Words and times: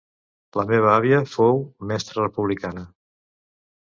La 0.59 0.63
meva 0.71 0.87
àvia 0.95 1.19
fou 1.33 1.61
mestra 1.91 2.25
republicana 2.25 2.87